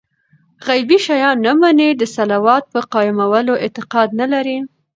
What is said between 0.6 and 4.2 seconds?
غيبي شيان نه مني، د صلوة په قائمولو اعتقاد